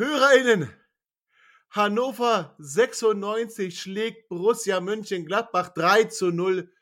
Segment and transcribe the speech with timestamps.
[0.00, 0.72] HörerInnen,
[1.68, 6.72] Hannover 96 schlägt Borussia Mönchengladbach 3 zu 0.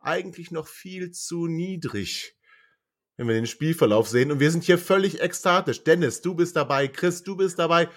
[0.00, 2.38] Eigentlich noch viel zu niedrig,
[3.18, 4.32] wenn wir den Spielverlauf sehen.
[4.32, 5.84] Und wir sind hier völlig ekstatisch.
[5.84, 6.88] Dennis, du bist dabei.
[6.88, 7.90] Chris, du bist dabei.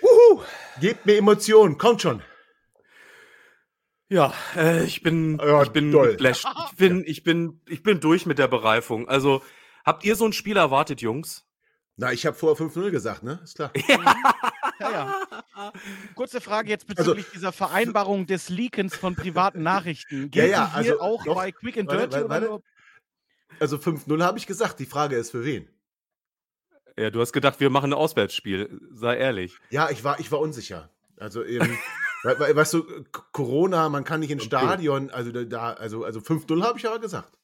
[0.00, 0.40] Wuhu!
[0.80, 1.76] Gebt mir Emotionen.
[1.76, 2.22] Kommt schon.
[4.08, 6.46] Ja, äh, ich bin, Ja, ich bin geflasht.
[6.70, 9.08] Ich bin, ich bin, ich bin durch mit der Bereifung.
[9.08, 9.42] Also,
[9.84, 11.45] habt ihr so ein Spiel erwartet, Jungs?
[11.98, 13.40] Na, ich habe vorher 5-0 gesagt, ne?
[13.42, 13.70] Ist klar.
[14.78, 15.72] Ja, ja.
[16.14, 20.24] Kurze Frage jetzt Also, bezüglich dieser Vereinbarung des Leakens von privaten Nachrichten.
[20.24, 21.34] Ja, Gilt ja, die hier also auch doch.
[21.34, 22.46] bei Quick and Warte, Dirty warte, oder warte.
[22.46, 22.62] nur?
[23.58, 24.78] Also 5-0 habe ich gesagt.
[24.80, 25.66] Die Frage ist für wen?
[26.98, 28.78] Ja, du hast gedacht, wir machen ein Auswärtsspiel.
[28.92, 29.56] Sei ehrlich.
[29.70, 30.90] Ja, ich war, ich war unsicher.
[31.16, 31.78] Also eben,
[32.24, 34.56] we- we- weißt du, Corona, man kann nicht ins Okay.
[34.58, 37.38] Stadion, also da- da, also, also 5-0 habe ich aber gesagt.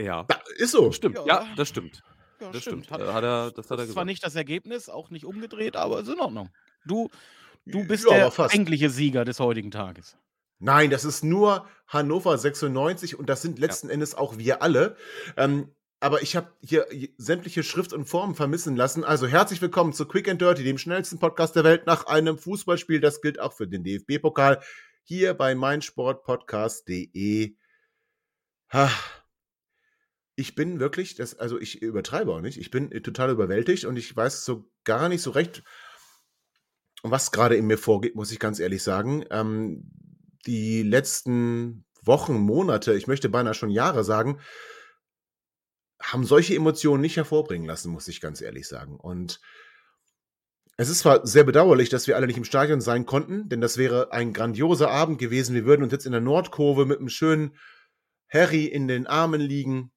[0.00, 0.24] Ja.
[0.28, 0.92] Da, ist so.
[0.92, 1.16] Stimmt.
[1.16, 1.26] Ja.
[1.26, 2.02] Ja, das stimmt.
[2.40, 2.90] Ja, Das stimmt.
[2.90, 4.06] Hat, Äh, Hat er, das hat er das gesagt.
[4.06, 6.48] nicht das Ergebnis, auch nicht umgedreht, aber ist in Ordnung.
[6.86, 7.10] Du,
[7.66, 8.54] du bist Ja, der fast.
[8.54, 10.16] eigentliche Sieger des heutigen Tages.
[10.58, 14.96] Nein, das ist nur Hannover 96 und das sind letzten Endes auch wir alle.
[15.36, 16.86] Ähm, aber ich habe hier
[17.18, 19.04] sämtliche Schrift und Formen vermissen lassen.
[19.04, 23.00] Also herzlich willkommen zu Quick and Dirty, dem schnellsten Podcast der Welt nach einem Fußballspiel.
[23.00, 24.62] Das gilt auch für den DFB-Pokal.
[25.02, 27.54] Hier bei meinsportpodcast.de.
[28.72, 28.90] Ha.
[30.40, 34.16] Ich bin wirklich, das, also ich übertreibe auch nicht, ich bin total überwältigt und ich
[34.16, 35.62] weiß so gar nicht so recht,
[37.02, 39.24] was gerade in mir vorgeht, muss ich ganz ehrlich sagen.
[39.30, 39.90] Ähm,
[40.46, 44.40] die letzten Wochen, Monate, ich möchte beinahe schon Jahre sagen,
[46.02, 48.96] haben solche Emotionen nicht hervorbringen lassen, muss ich ganz ehrlich sagen.
[48.96, 49.40] Und
[50.78, 53.76] es ist zwar sehr bedauerlich, dass wir alle nicht im Stadion sein konnten, denn das
[53.76, 55.54] wäre ein grandioser Abend gewesen.
[55.54, 57.58] Wir würden uns jetzt in der Nordkurve mit einem schönen
[58.30, 59.92] Harry in den Armen liegen.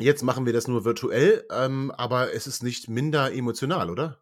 [0.00, 4.18] Jetzt machen wir das nur virtuell, ähm, aber es ist nicht minder emotional, oder?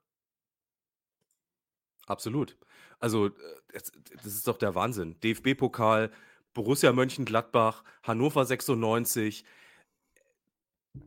[2.07, 2.57] Absolut.
[2.99, 3.33] Also, äh,
[3.73, 5.19] das, das ist doch der Wahnsinn.
[5.21, 6.11] DFB-Pokal,
[6.55, 9.45] Borussia Mönchengladbach, Hannover 96.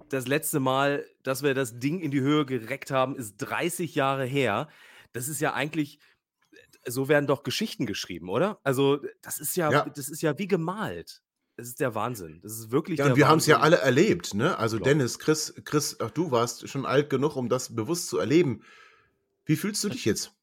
[0.10, 4.26] Das letzte Mal, dass wir das Ding in die Höhe gereckt haben, ist 30 Jahre
[4.26, 4.70] her.
[5.12, 6.00] Das ist ja eigentlich,
[6.86, 8.60] so werden doch Geschichten geschrieben, oder?
[8.64, 9.86] Also, das ist ja, Ja.
[9.90, 11.22] das ist ja wie gemalt.
[11.58, 12.40] Das ist der Wahnsinn.
[12.42, 14.58] Das ist wirklich Ja, der und wir haben es ja alle erlebt, ne?
[14.58, 14.90] Also Klar.
[14.90, 18.64] Dennis, Chris, Chris, auch du warst schon alt genug, um das bewusst zu erleben.
[19.46, 20.34] Wie fühlst du dich jetzt?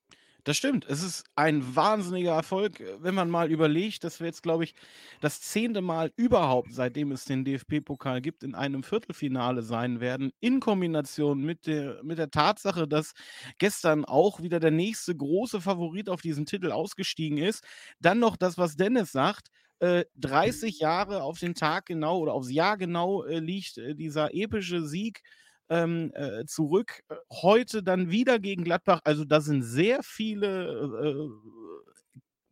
[0.49, 0.87] Das stimmt.
[0.89, 4.75] Es ist ein wahnsinniger Erfolg, wenn man mal überlegt, dass wir jetzt, glaube ich,
[5.21, 10.61] das zehnte Mal überhaupt, seitdem es den DFB-Pokal gibt, in einem Viertelfinale sein werden, in
[10.61, 13.13] Kombination mit der, mit der Tatsache, dass
[13.59, 17.63] gestern auch wieder der nächste große Favorit auf diesen Titel ausgestiegen ist.
[18.01, 19.49] Dann noch das, was Dennis sagt.
[19.81, 24.35] Äh, 30 Jahre auf den Tag genau oder aufs Jahr genau äh, liegt äh, dieser
[24.35, 25.23] epische Sieg
[25.69, 27.03] ähm, äh, zurück.
[27.31, 29.01] Heute dann wieder gegen Gladbach.
[29.05, 31.31] Also da sind sehr viele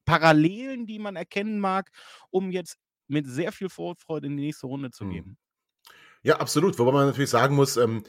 [0.04, 1.90] Parallelen, die man erkennen mag,
[2.30, 2.78] um jetzt
[3.08, 5.06] mit sehr viel Vorfreude in die nächste Runde zu Hm.
[5.06, 5.36] gehen.
[6.22, 6.78] Ja, absolut.
[6.78, 8.04] Wobei man natürlich sagen muss, ähm,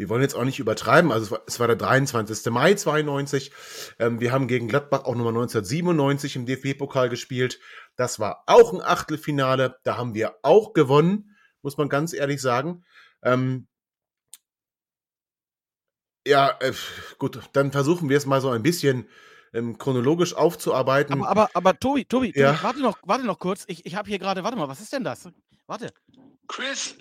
[0.00, 1.12] wir wollen jetzt auch nicht übertreiben.
[1.12, 2.50] Also es war, es war der 23.
[2.50, 3.52] Mai 92.
[3.98, 7.60] Ähm, wir haben gegen Gladbach auch nochmal 1997 im DFB-Pokal gespielt.
[7.96, 9.78] Das war auch ein Achtelfinale.
[9.84, 12.82] Da haben wir auch gewonnen, muss man ganz ehrlich sagen.
[13.22, 13.68] Ähm,
[16.26, 16.72] ja, äh,
[17.18, 19.06] gut, dann versuchen wir es mal so ein bisschen
[19.52, 21.12] ähm, chronologisch aufzuarbeiten.
[21.12, 22.62] Aber, aber, aber Tobi, Tobi, Tobi Ja.
[22.62, 23.64] warte, noch, warte noch kurz.
[23.66, 25.28] Ich, ich habe hier gerade, warte mal, was ist denn das?
[25.66, 25.92] Warte.
[26.48, 26.96] Chris,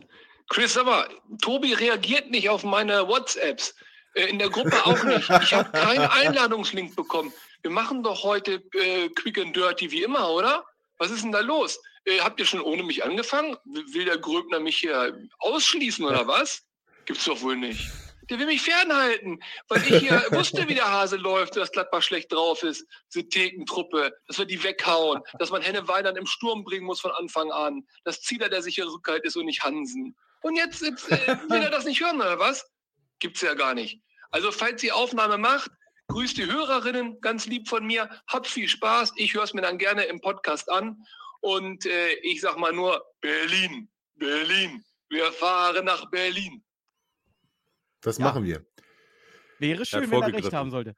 [0.49, 1.07] Chris, sag mal,
[1.41, 3.75] Tobi reagiert nicht auf meine WhatsApps.
[4.15, 5.29] Äh, in der Gruppe auch nicht.
[5.29, 7.31] Ich habe keinen Einladungslink bekommen.
[7.61, 10.65] Wir machen doch heute äh, Quick and Dirty wie immer, oder?
[10.97, 11.79] Was ist denn da los?
[12.05, 13.57] Äh, habt ihr schon ohne mich angefangen?
[13.65, 16.63] Will der Gröbner mich hier ausschließen oder was?
[17.05, 17.87] Gibt's doch wohl nicht.
[18.29, 22.31] Der will mich fernhalten, weil ich hier wusste, wie der Hase läuft, dass Gladbach schlecht
[22.31, 22.85] drauf ist.
[23.13, 27.11] Diese Thekentruppe, dass wir die weghauen, dass man Henne Weinern im Sturm bringen muss von
[27.11, 30.15] Anfang an, dass Zieler der sichere Rückhalt ist und nicht Hansen.
[30.41, 32.65] Und jetzt, jetzt äh, will er das nicht hören, oder was?
[33.19, 34.01] Gibt's ja gar nicht.
[34.31, 35.71] Also, falls die Aufnahme macht,
[36.07, 38.09] grüßt die Hörerinnen ganz lieb von mir.
[38.27, 39.13] Habt viel Spaß.
[39.17, 41.03] Ich höre es mir dann gerne im Podcast an.
[41.41, 44.83] Und äh, ich sag mal nur Berlin, Berlin.
[45.09, 46.63] Wir fahren nach Berlin.
[48.01, 48.25] Das Ja.
[48.25, 48.65] machen wir.
[49.57, 50.95] Wäre schön, wenn er recht haben sollte.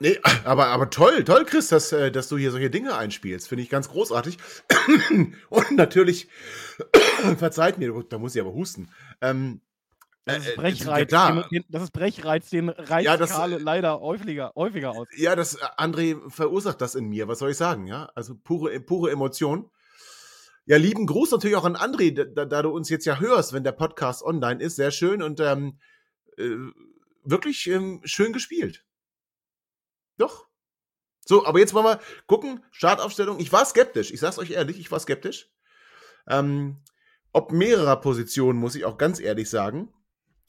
[0.00, 3.48] Nee, aber, aber toll, toll, Chris, dass, äh, dass du hier solche Dinge einspielst.
[3.48, 4.38] Finde ich ganz großartig.
[5.48, 6.28] Und natürlich,
[7.36, 8.90] verzeiht mir, da muss ich aber husten.
[9.20, 9.60] Ähm,
[10.24, 13.58] Das äh, ist äh, Brechreiz, ja, den, das ist Brechreiz, den reizt Ja, das- Karle
[13.58, 15.08] leider häufiger, häufiger aus.
[15.16, 17.26] Ja, das äh, André verursacht das in mir.
[17.26, 17.86] Was soll ich sagen?
[17.86, 19.68] Ja, also pure, pure Emotion.
[20.66, 23.52] Ja, lieben Gruß natürlich auch an André, da- da, da du uns jetzt ja hörst,
[23.52, 24.76] wenn der Podcast online ist.
[24.76, 25.78] Sehr schön und ähm,
[26.36, 26.50] äh,
[27.24, 28.84] wirklich ähm, schön gespielt.
[30.18, 30.46] Doch.
[31.24, 32.64] So, aber jetzt wollen wir gucken.
[32.70, 33.38] Startaufstellung.
[33.38, 34.10] Ich war skeptisch.
[34.12, 35.50] Ich sag's euch ehrlich, ich war skeptisch.
[36.28, 36.78] Ähm,
[37.32, 39.92] ob mehrerer Positionen, muss ich auch ganz ehrlich sagen.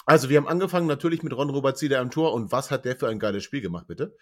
[0.06, 2.96] Also, wir haben angefangen natürlich mit Ron Robert Zieder am Tor und was hat der
[2.96, 4.16] für ein geiles Spiel gemacht, bitte?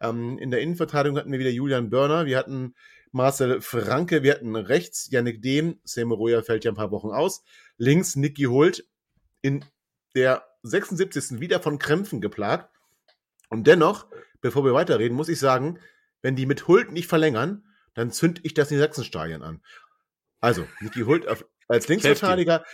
[0.00, 2.74] Ähm, in der Innenverteidigung hatten wir wieder Julian Börner, wir hatten
[3.12, 7.42] Marcel Franke, wir hatten rechts Yannick Dehm, Semmeroya fällt ja ein paar Wochen aus,
[7.76, 8.88] links Niki Hult,
[9.40, 9.64] in
[10.14, 11.38] der 76.
[11.40, 12.74] wieder von Krämpfen geplagt.
[13.48, 14.06] Und dennoch,
[14.40, 15.78] bevor wir weiterreden, muss ich sagen,
[16.22, 17.64] wenn die mit Hult nicht verlängern,
[17.94, 19.62] dann zünd ich das in Sachsenstadion an.
[20.40, 22.64] Also, Niki Hult auf, als Linksverteidiger,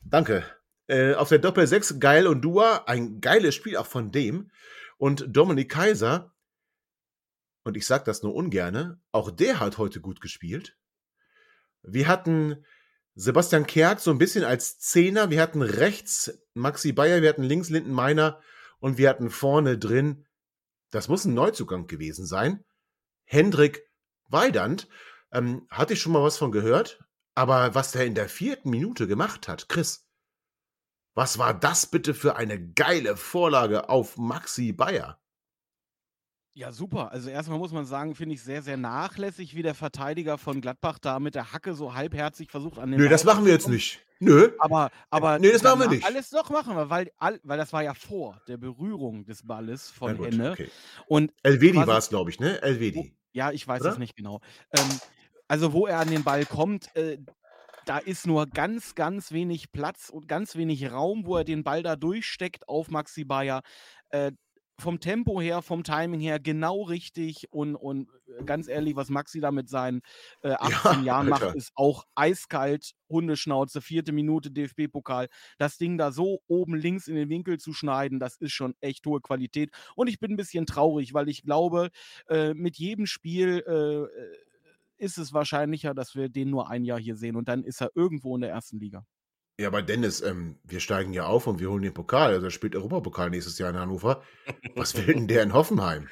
[0.00, 0.44] danke.
[0.88, 4.50] Äh, auf der Doppel 6 Geil und Dua, ein geiles Spiel auch von dem.
[4.98, 6.34] Und Dominik Kaiser,
[7.64, 10.76] und ich sage das nur ungerne, auch der hat heute gut gespielt.
[11.82, 12.64] Wir hatten
[13.14, 17.68] Sebastian Kehrt so ein bisschen als Zehner, wir hatten rechts Maxi Bayer, wir hatten links
[17.68, 18.40] Linden Meiner
[18.82, 20.26] und wir hatten vorne drin,
[20.90, 22.64] das muss ein Neuzugang gewesen sein,
[23.24, 23.88] Hendrik
[24.28, 24.88] Weidand.
[25.30, 27.02] Ähm, hatte ich schon mal was von gehört,
[27.34, 30.06] aber was der in der vierten Minute gemacht hat, Chris,
[31.14, 35.21] was war das bitte für eine geile Vorlage auf Maxi Bayer?
[36.54, 37.10] Ja, super.
[37.12, 40.98] Also erstmal muss man sagen, finde ich sehr, sehr nachlässig, wie der Verteidiger von Gladbach
[40.98, 43.68] da mit der Hacke so halbherzig versucht an den Nö, Ball das machen wir jetzt
[43.68, 44.00] nicht.
[44.20, 44.52] Nö.
[44.58, 46.04] Aber, aber Nee, das machen wir nicht.
[46.04, 47.10] Alles doch machen wir, weil,
[47.42, 50.52] weil das war ja vor der Berührung des Balles von gut, Henne.
[50.52, 50.70] okay.
[51.06, 52.60] Und Elvedi war es, glaube ich, ne?
[52.62, 53.14] Elvedi.
[53.32, 54.40] ja, ich weiß es nicht genau.
[54.76, 54.88] Ähm,
[55.48, 57.18] also wo er an den Ball kommt, äh,
[57.86, 61.82] da ist nur ganz, ganz wenig Platz und ganz wenig Raum, wo er den Ball
[61.82, 63.62] da durchsteckt auf Maxi Bayer.
[64.10, 64.32] Äh,
[64.82, 69.40] vom Tempo her, vom Timing her genau richtig und, und äh, ganz ehrlich, was Maxi
[69.40, 70.02] da mit seinen
[70.42, 71.56] äh, 18 Jahren macht, Alter.
[71.56, 75.28] ist auch eiskalt, Hundeschnauze, vierte Minute DFB-Pokal.
[75.58, 79.06] Das Ding da so oben links in den Winkel zu schneiden, das ist schon echt
[79.06, 79.70] hohe Qualität.
[79.94, 81.90] Und ich bin ein bisschen traurig, weil ich glaube,
[82.28, 84.36] äh, mit jedem Spiel äh, äh,
[84.98, 87.90] ist es wahrscheinlicher, dass wir den nur ein Jahr hier sehen und dann ist er
[87.94, 89.04] irgendwo in der ersten Liga.
[89.62, 92.32] Ja, aber Dennis, ähm, wir steigen ja auf und wir holen den Pokal.
[92.34, 94.22] Also er spielt Europapokal nächstes Jahr in Hannover.
[94.74, 96.08] Was will denn der in Hoffenheim?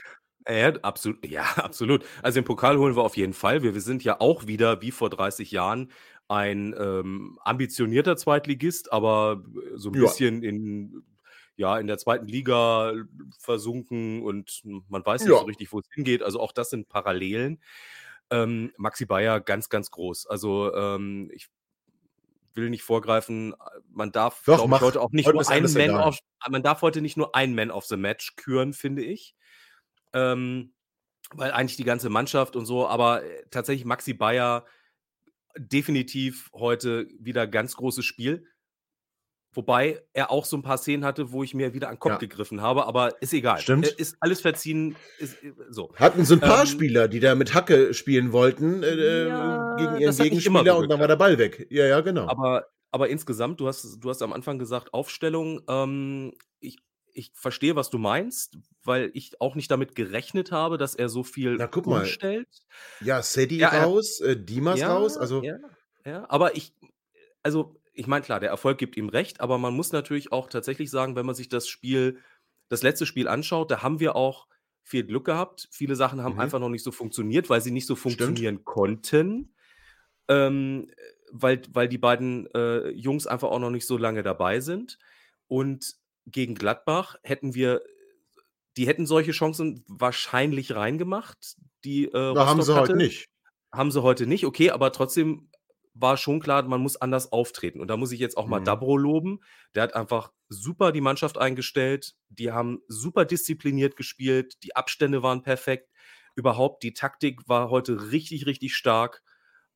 [0.49, 1.27] Ja, absolut.
[1.27, 2.05] Ja, absolut.
[2.23, 3.65] Also den Pokal holen wir auf jeden Fall.
[3.65, 5.91] Wir, wir sind ja auch wieder, wie vor 30 Jahren,
[6.29, 9.43] ein ähm, ambitionierter Zweitligist, aber
[9.75, 10.03] so ein Ja.
[10.03, 11.03] bisschen in,
[11.57, 12.93] ja, in der zweiten Liga
[13.37, 15.41] versunken und man weiß nicht Ja.
[15.41, 16.23] so richtig, wo es hingeht.
[16.23, 17.61] Also auch das sind Parallelen.
[18.31, 20.27] Ähm, Maxi Bayer ganz, ganz groß.
[20.29, 21.49] Also ähm, ich
[22.55, 23.55] will nicht vorgreifen,
[23.89, 27.01] man darf Doch, glaub heute auch nicht Heute nur ein Man of, man darf heute
[27.01, 29.35] nicht nur ein Man of the Match küren, finde ich.
[30.13, 30.73] Ähm,
[31.33, 34.65] weil eigentlich die ganze Mannschaft und so, aber äh, tatsächlich Maxi Bayer
[35.57, 38.47] definitiv heute wieder ganz großes Spiel.
[39.53, 42.13] Wobei er auch so ein paar Szenen hatte, wo ich mir wieder an den Kopf
[42.13, 42.19] Ja.
[42.19, 43.59] gegriffen habe, aber ist egal.
[43.59, 43.87] Stimmt.
[43.87, 45.93] Äh, Ist alles verziehen, ist äh, so.
[45.97, 49.97] Hatten so ein paar Ähm, Spieler, die da mit Hacke spielen wollten äh, Ja, gegen
[49.97, 51.67] ihren Gegenspieler und dann war der Ball weg.
[51.71, 52.29] Ja, ja, genau.
[52.29, 56.79] Aber, aber insgesamt, du hast, du hast am Anfang gesagt, Aufstellung, ähm, ich,
[57.13, 61.25] ich verstehe, was du meinst, weil ich auch nicht damit gerechnet habe, dass er so
[61.25, 62.03] viel Na, guck mal.
[62.03, 62.47] umstellt.
[63.01, 65.17] ja, Sedi Ja, raus, äh, Dimas raus.
[65.19, 65.57] Also ja,
[66.07, 66.73] ja, aber ich,
[67.43, 70.91] also ich meine, klar, der Erfolg gibt ihm recht, aber man muss natürlich auch tatsächlich
[70.91, 72.19] sagen, wenn man sich das Spiel,
[72.71, 74.47] das letzte Spiel anschaut, da haben wir auch
[74.83, 75.69] viel Glück gehabt.
[75.71, 76.41] Viele Sachen haben Mhm.
[76.41, 78.17] einfach noch nicht so funktioniert, weil sie nicht so Stimmt.
[78.17, 79.55] funktionieren konnten.
[80.29, 80.91] Ähm,
[81.31, 84.99] weil, weil die beiden äh, Jungs einfach auch noch nicht so lange dabei sind.
[85.47, 87.83] Und gegen Gladbach hätten wir,
[88.79, 91.57] die hätten solche Chancen wahrscheinlich reingemacht.
[91.85, 92.97] Die, äh, da haben sie heute hatte.
[92.97, 93.27] nicht.
[93.73, 95.51] Haben sie heute nicht, okay, aber trotzdem
[96.01, 97.81] war schon klar, man muss anders auftreten.
[97.81, 98.65] Und da muss ich jetzt auch mal Mhm.
[98.65, 99.41] Dabro loben.
[99.75, 102.15] Der hat einfach super die Mannschaft eingestellt.
[102.29, 104.55] Die haben super diszipliniert gespielt.
[104.63, 105.91] Die Abstände waren perfekt.
[106.37, 109.23] Überhaupt, die Taktik war heute richtig, richtig stark.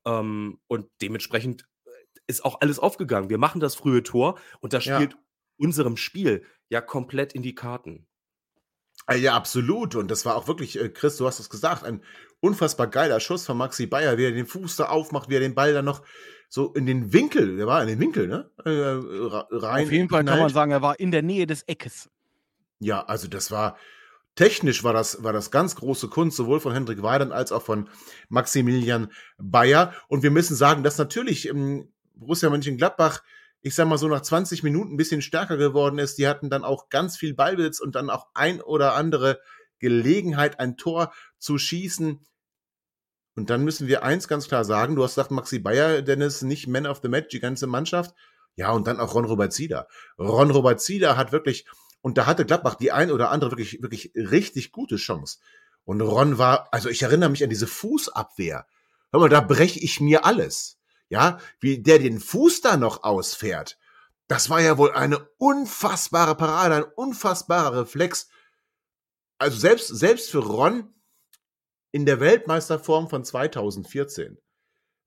[0.06, 1.90] Ähm, und dementsprechend äh,
[2.26, 3.30] ist auch alles aufgegangen.
[3.30, 4.96] Wir machen das frühe Tor und das Ja.
[4.96, 5.16] spielt
[5.56, 8.06] unserem Spiel ja komplett in die Karten.
[9.06, 9.94] Ah, Ja, absolut.
[9.94, 12.02] Und das war auch wirklich, äh, Chris, du hast es gesagt, ein
[12.40, 15.54] unfassbar geiler Schuss von Maxi Bayer, wie er den Fuß da aufmacht, wie er den
[15.54, 16.02] Ball dann noch
[16.48, 18.50] so in den Winkel, der war in den Winkel, ne?
[18.64, 18.70] Äh,
[19.56, 19.86] rein.
[19.86, 22.08] Auf jeden Fall kann man sagen, er war in der Nähe des Eckes.
[22.78, 23.76] Ja, also das war
[24.34, 27.88] technisch war das, war das ganz große Kunst, sowohl von Hendrik Weidand als auch von
[28.28, 29.94] Maximilian Bayer.
[30.08, 33.22] Und wir müssen sagen, dass natürlich ähm, Borussia Mönchengladbach,
[33.64, 36.18] ich sag mal so nach 20 Minuten ein bisschen stärker geworden ist.
[36.18, 39.40] Die hatten dann auch ganz viel Ballbesitz und dann auch ein oder andere
[39.78, 42.20] Gelegenheit, ein Tor zu schießen.
[43.36, 46.66] Und dann müssen wir eins ganz klar sagen, du hast gesagt, Maxi Bayer, Dennis, nicht
[46.66, 48.14] Man of the Match, die ganze Mannschaft.
[48.54, 49.88] Ja, und dann auch Ron Robert Zieder.
[50.18, 51.66] Ron Robert Zieder hat wirklich,
[52.02, 55.38] und da hatte Gladbach die ein oder andere wirklich, wirklich richtig gute Chance.
[55.84, 58.66] Und Ron war, also ich erinnere mich an diese Fußabwehr.
[59.10, 60.76] Hör mal, da breche ich mir alles.
[61.08, 63.78] Ja, wie der den Fuß da noch ausfährt.
[64.26, 68.28] Das war ja wohl eine unfassbare Parade, ein unfassbarer Reflex.
[69.38, 70.94] Also selbst, selbst für Ron
[71.92, 74.38] in der Weltmeisterform von 2014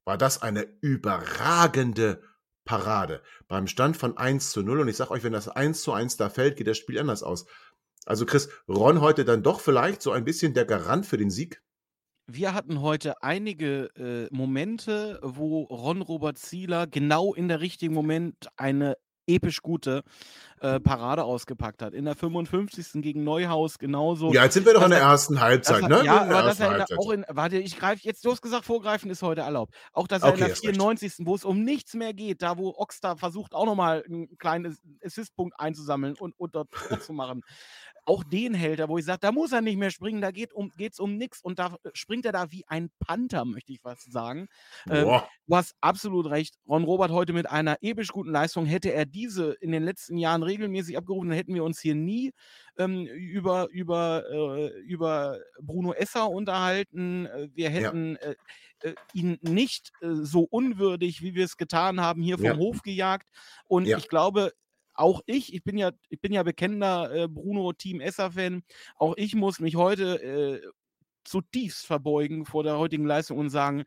[0.06, 2.22] war das eine überragende
[2.64, 3.24] Parade.
[3.48, 4.82] Beim Stand von 1 zu 0.
[4.82, 7.24] Und ich sag euch, wenn das 1 zu 1 da fällt, geht das Spiel anders
[7.24, 7.46] aus.
[8.06, 11.62] Also Chris, Ron heute dann doch vielleicht so ein bisschen der Garant für den Sieg.
[12.30, 18.50] Wir hatten heute einige äh, Momente, wo Ron Robert Zieler genau in der richtigen Moment
[18.58, 20.04] eine episch gute
[20.62, 21.94] äh, Parade ausgepackt hat.
[21.94, 23.02] In der 55.
[23.02, 24.34] gegen Neuhaus genauso.
[24.34, 26.04] Ja, jetzt sind wir doch in der ersten Halbzeit, ne?
[26.04, 28.32] ja, In der aber dass er in der, auch in, warte, ich greife jetzt, du
[28.32, 29.76] hast gesagt, vorgreifen ist heute erlaubt.
[29.94, 30.76] Auch, dass er in Okay, der hast recht.
[30.76, 31.14] 94.
[31.20, 35.60] wo es um nichts mehr geht, da wo Oxter versucht auch nochmal einen kleinen Assistpunkt
[35.60, 36.70] einzusammeln und, und dort
[37.02, 37.44] zu machen.
[38.06, 40.54] Auch den hält er, wo ich sage, da muss er nicht mehr springen, da geht
[40.54, 44.12] um, geht's um nichts und da springt er da wie ein Panther, möchte ich fast
[44.12, 44.48] sagen.
[44.90, 45.20] Ähm.
[45.46, 46.56] Du hast absolut recht.
[46.68, 48.66] Ron Robert heute mit einer episch guten Leistung.
[48.66, 52.32] Hätte er diese in den letzten Jahren regelmäßig abgerufen, dann hätten wir uns hier nie
[52.78, 57.26] ähm, über, über, äh, über Bruno Esser unterhalten.
[57.28, 58.36] Äh, Wir hätten äh,
[58.82, 62.58] äh, ihn nicht äh, so unwürdig, wie wir es getan haben, hier vom Ja.
[62.58, 63.28] Hof gejagt.
[63.66, 63.98] Und Ja.
[63.98, 64.54] ich glaube,
[64.94, 68.64] auch ich, ich bin ja, ich bin ja bekennender äh, Bruno Team Esser-Fan,
[68.96, 70.62] auch ich muss mich heute
[71.24, 73.84] zutiefst verbeugen vor der heutigen Leistung und sagen,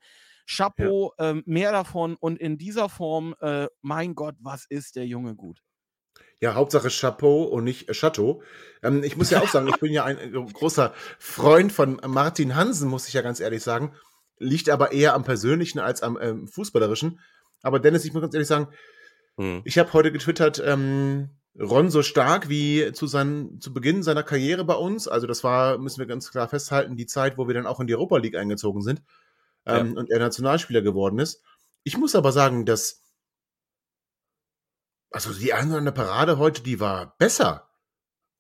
[0.49, 5.35] Chapeau, ähm, mehr davon und in dieser Form, äh, mein Gott, was ist der Junge
[5.37, 5.63] gut.
[6.41, 8.43] Ja, Hauptsache Chapeau und nicht äh, Chateau.
[8.83, 12.55] Ähm, ich muss ja auch sagen, ich bin ja ein äh, großer Freund von Martin
[12.55, 13.95] Hansen, muss ich ja ganz ehrlich sagen.
[14.39, 17.21] Liegt aber eher am Persönlichen als am ähm, Fußballerischen.
[17.63, 18.69] Aber Dennis, ich muss ganz ehrlich sagen,
[19.41, 19.63] Hm.
[19.65, 24.65] ich habe heute getwittert, ähm, Ron so stark wie zu, seinen, zu Beginn seiner Karriere
[24.65, 25.09] bei uns.
[25.09, 27.87] Also das war, müssen wir ganz klar festhalten, die Zeit, wo wir dann auch in
[27.87, 29.03] die Europa League eingezogen sind
[29.65, 31.43] ähm, und er Nationalspieler geworden ist.
[31.85, 33.03] Ich muss aber sagen, dass
[35.11, 37.69] also die eine oder andere Parade heute, die war besser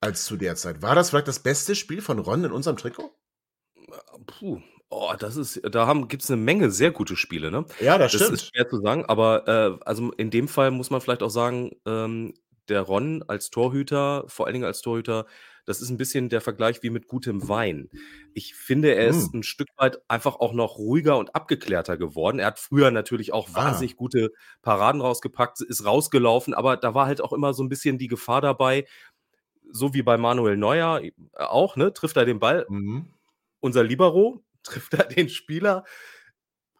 [0.00, 0.82] als zu der Zeit.
[0.82, 3.12] War das vielleicht das beste Spiel von Ron in unserem Trikot?
[4.26, 4.60] Puh.
[4.92, 7.64] Oh, das ist, da gibt es eine Menge sehr gute Spiele, ne?
[7.78, 8.34] Ja, das Das stimmt.
[8.34, 11.70] ist schwer zu sagen, aber äh, also in dem Fall muss man vielleicht auch sagen,
[11.86, 12.34] ähm,
[12.68, 15.26] der Ron als Torhüter, vor allen Dingen als Torhüter,
[15.70, 17.88] das ist ein bisschen der Vergleich wie mit gutem Wein.
[18.34, 22.40] Ich finde, er ist ein Stück weit einfach auch noch ruhiger und abgeklärter geworden.
[22.40, 23.66] Er hat früher natürlich auch Ah.
[23.66, 27.98] wahnsinnig gute Paraden rausgepackt, ist rausgelaufen, aber da war halt auch immer so ein bisschen
[27.98, 28.84] die Gefahr dabei,
[29.70, 31.92] so wie bei Manuel Neuer äh, auch, ne?
[31.94, 33.06] Trifft er den Ball, Mhm.
[33.60, 35.84] unser Libero, trifft er den Spieler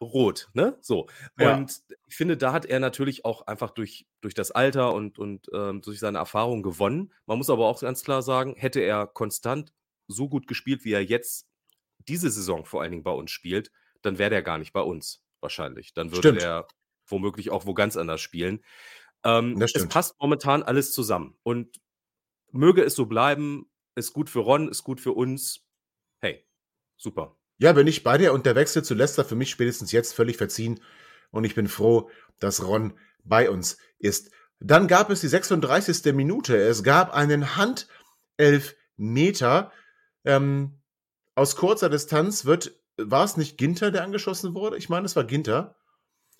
[0.01, 0.77] rot, ne?
[0.81, 1.07] So.
[1.37, 1.55] Ja.
[1.55, 5.47] Und ich finde, da hat er natürlich auch einfach durch, durch das Alter und, und
[5.53, 7.13] ähm, durch seine Erfahrung gewonnen.
[7.25, 9.73] Man muss aber auch ganz klar sagen, hätte er konstant
[10.07, 11.47] so gut gespielt, wie er jetzt
[12.07, 15.23] diese Saison vor allen Dingen bei uns spielt, dann wäre der gar nicht bei uns
[15.39, 15.93] wahrscheinlich.
[15.93, 16.41] Dann würde Stimmt.
[16.41, 16.67] er
[17.07, 18.63] womöglich auch wo ganz anders spielen.
[19.23, 21.37] Ähm, es passt momentan alles zusammen.
[21.43, 21.79] Und
[22.51, 25.63] möge es so bleiben, ist gut für Ron, ist gut für uns.
[26.21, 26.45] Hey,
[26.97, 27.37] super.
[27.61, 30.37] Ja, bin ich bei dir und der Wechsel zu Leicester für mich spätestens jetzt völlig
[30.37, 30.79] verziehen
[31.29, 34.31] und ich bin froh, dass Ron bei uns ist.
[34.59, 36.11] Dann gab es die 36.
[36.15, 36.57] Minute.
[36.57, 39.71] Es gab einen Handelfmeter.
[40.25, 40.81] Ähm,
[41.35, 44.77] aus kurzer Distanz wird, war es nicht Ginter, der angeschossen wurde?
[44.77, 45.75] Ich meine, es war Ginter.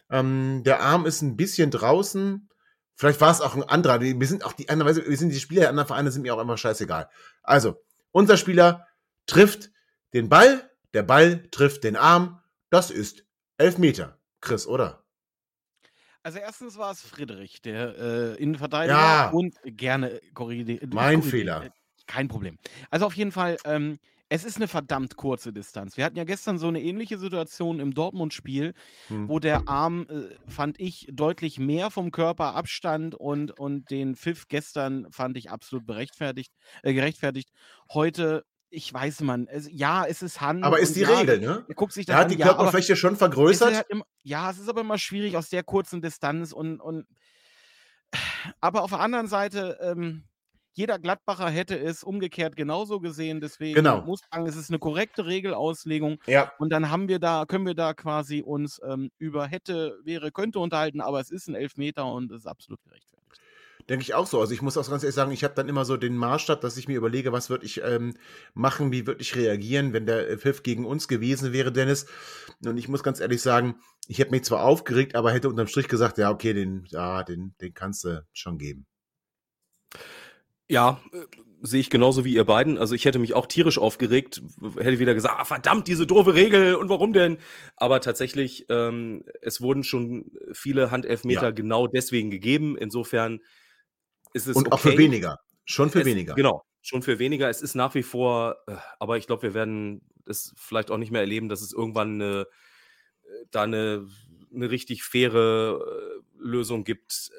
[0.09, 2.49] Ähm, der Arm ist ein bisschen draußen.
[2.95, 4.01] Vielleicht war es auch ein anderer.
[4.01, 6.41] Wir sind auch die andere, wir sind die Spieler der anderen Vereine sind mir auch
[6.41, 7.11] immer scheißegal.
[7.43, 8.87] Also, unser Spieler
[9.27, 9.69] trifft
[10.15, 12.39] den Ball, der Ball trifft den Arm.
[12.69, 13.25] Das ist
[13.57, 14.17] Elfmeter.
[14.41, 15.03] Chris, oder?
[16.23, 19.29] Also erstens war es Friedrich, der äh, Innenverteidiger Ja.
[19.31, 20.93] und gerne korrigiert.
[20.93, 21.71] Mein Fehler.
[22.07, 22.57] Kein Problem.
[22.89, 23.97] Also auf jeden Fall, ähm,
[24.29, 25.97] es ist eine verdammt kurze Distanz.
[25.97, 28.73] Wir hatten ja gestern so eine ähnliche Situation im Dortmund-Spiel,
[29.07, 29.27] Hm.
[29.29, 34.47] wo der Arm, äh, fand ich, deutlich mehr vom Körper abstand und, und den Pfiff
[34.47, 37.49] gestern fand ich absolut berechtfertigt, äh, gerechtfertigt.
[37.91, 40.63] Heute, ich weiß man, es, ja, es ist Hand.
[40.63, 41.65] Aber ist die ja, Regel, ne?
[41.67, 43.75] Er guckt sich Er hat an, die ja, Körperfläche schon es ist vergrößert.
[43.75, 47.05] halt immer, ja, es ist aber immer schwierig aus der kurzen Distanz und, und
[48.59, 50.23] aber auf der anderen Seite, ähm,
[50.73, 54.01] jeder Gladbacher hätte es umgekehrt genauso gesehen, deswegen Genau.
[54.03, 56.51] muss ich sagen, es ist eine korrekte Regelauslegung Ja.
[56.59, 60.59] und dann haben wir da, können wir da quasi uns ähm, über hätte, wäre, könnte
[60.59, 63.10] unterhalten, aber es ist ein Elfmeter und es ist absolut gerechtfertigt.
[63.89, 64.39] Denke ich auch so.
[64.39, 66.77] Also ich muss auch ganz ehrlich sagen, ich habe dann immer so den Maßstab, dass
[66.77, 68.15] ich mir überlege, was würde ich ähm,
[68.53, 72.05] machen, wie würde ich reagieren, wenn der äh, Pfiff gegen uns gewesen wäre, Dennis.
[72.65, 73.75] Und ich muss ganz ehrlich sagen,
[74.07, 77.55] ich hätte mich zwar aufgeregt, aber hätte unterm Strich gesagt, ja, okay, den, ja, den,
[77.61, 78.85] den kannst du schon geben.
[80.69, 81.25] Ja, äh,
[81.61, 82.77] sehe ich genauso wie ihr beiden.
[82.77, 84.41] Also ich hätte mich auch tierisch aufgeregt,
[84.79, 87.37] hätte wieder gesagt, ah, verdammt, diese doofe Regel und warum denn?
[87.75, 91.51] Aber tatsächlich, ähm, es wurden schon viele Handelfmeter Ja.
[91.51, 92.77] genau deswegen gegeben.
[92.77, 93.41] Insofern
[94.33, 94.97] ist es Und auch für okay.
[94.97, 95.39] weniger.
[95.65, 96.33] Schon für Es, weniger.
[96.35, 97.49] Genau, schon für weniger.
[97.49, 101.11] Es ist nach wie vor, äh, aber ich glaube, wir werden es vielleicht auch nicht
[101.11, 102.47] mehr erleben, dass es irgendwann eine,
[103.23, 104.07] äh, da eine,
[104.53, 107.29] eine richtig faire äh, Lösung gibt.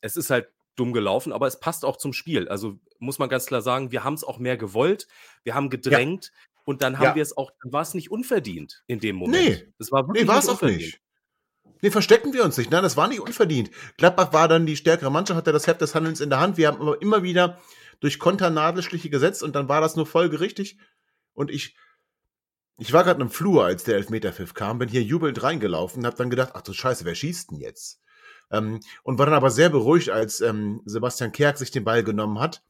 [0.00, 2.48] Es ist halt dumm gelaufen, aber es passt auch zum Spiel.
[2.48, 5.06] Also muss man ganz klar sagen, wir haben es auch mehr gewollt,
[5.44, 6.32] wir haben gedrängt
[6.64, 7.14] und dann haben Ja.
[7.14, 9.44] wir es auch, dann war es nicht unverdient in dem Moment.
[9.44, 9.72] Nee.
[9.78, 11.00] es war wirklich Nee, war es auch nicht.
[11.84, 12.70] Nee, verstecken wir uns nicht.
[12.70, 13.70] Nein, das war nicht unverdient.
[13.98, 16.56] Gladbach war dann die stärkere Mannschaft, hatte das Heft des Handelns in der Hand.
[16.56, 17.58] Wir haben aber immer wieder
[18.00, 20.78] durch Konter Nadelstiche gesetzt und dann war das nur folgerichtig.
[21.34, 21.76] Und ich,
[22.78, 26.16] ich war gerade im Flur, als der Elfmeterpfiff kam, bin hier jubelnd reingelaufen und habe
[26.16, 28.00] dann gedacht, ach du Scheiße, wer schießt denn jetzt?
[28.50, 32.40] Ähm, und war dann aber sehr beruhigt, als ähm, Sebastian Kerk sich den Ball genommen
[32.40, 32.62] hat.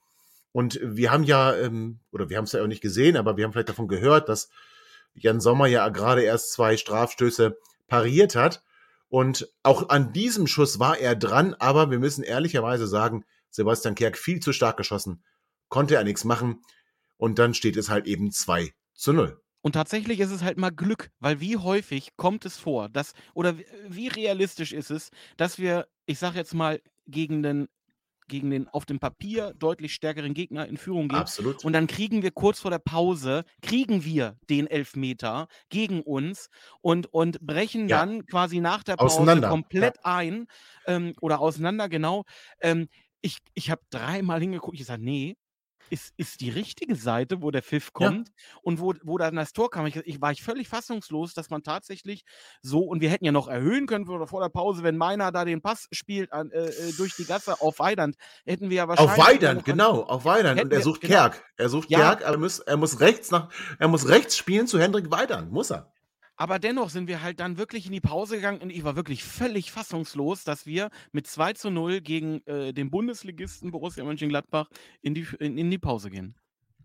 [0.50, 3.44] Und wir haben ja, ähm, oder wir haben es ja auch nicht gesehen, aber wir
[3.44, 4.48] haben vielleicht davon gehört, dass
[5.14, 8.63] Jan Sommer ja gerade erst zwei Strafstöße pariert hat.
[9.14, 14.18] Und auch an diesem Schuss war er dran, aber wir müssen ehrlicherweise sagen, Sebastian Kerk
[14.18, 15.22] viel zu stark geschossen,
[15.68, 16.62] konnte er nichts machen.
[17.16, 19.40] Und dann steht es halt eben 2 zu 0.
[19.60, 23.56] Und tatsächlich ist es halt mal Glück, weil wie häufig kommt es vor, dass, oder
[23.86, 27.68] wie, realistisch ist es, dass wir, ich sag jetzt mal, gegen den,
[28.28, 31.24] gegen den auf dem Papier deutlich stärkeren Gegner in Führung gehen.
[31.24, 31.62] Absolut.
[31.62, 36.48] Und dann kriegen wir kurz vor der Pause, kriegen wir den Elfmeter gegen uns
[36.80, 37.90] und, und brechen Ja.
[37.90, 40.46] dann quasi nach der Pause komplett ein
[40.86, 42.24] ähm, oder auseinander, genau.
[42.60, 42.88] Ähm,
[43.20, 45.36] ich ich habe dreimal hingeguckt, ich sage, nee,
[45.90, 48.08] ist, ist die richtige Seite, wo der Pfiff Ja.
[48.08, 48.30] kommt
[48.62, 49.86] und wo, wo dann das Tor kam.
[49.86, 52.24] Ich, ich war ich völlig fassungslos, dass man tatsächlich
[52.62, 55.44] so, und wir hätten ja noch erhöhen können vor, vor der Pause, wenn meiner da
[55.44, 59.18] den Pass spielt an, äh, äh, durch die Gasse auf Weidand, hätten wir ja wahrscheinlich.
[59.18, 60.60] Auf Weidand, genau, auf Weidand.
[60.60, 61.12] Und er wir- sucht genau.
[61.14, 61.44] Kerk.
[61.56, 61.98] Er sucht Ja.
[61.98, 65.52] Kerk, aber er muss, er muss rechts nach, er muss rechts spielen zu Hendrik Weidand.
[65.52, 65.90] Muss er.
[66.36, 69.22] Aber dennoch sind wir halt dann wirklich in die Pause gegangen und ich war wirklich
[69.22, 74.68] völlig fassungslos, dass wir mit 2 zu 0 gegen äh, den Bundesligisten Borussia Mönchengladbach
[75.00, 76.34] in die, in, in die Pause gehen.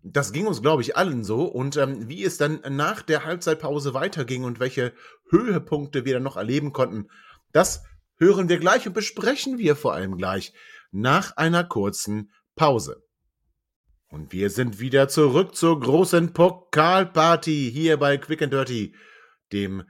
[0.02, 1.44] Das ging uns, glaube ich, allen so.
[1.44, 4.94] Und ähm, wie es dann nach der Halbzeitpause weiterging und welche
[5.28, 7.08] Höhepunkte wir dann noch erleben konnten,
[7.52, 7.84] das
[8.16, 10.52] hören wir gleich und besprechen wir vor allem gleich
[10.92, 13.02] nach einer kurzen Pause.
[14.08, 18.94] Und wir sind wieder zurück zur großen Pokalparty hier bei Quick and Dirty,
[19.52, 19.82] dem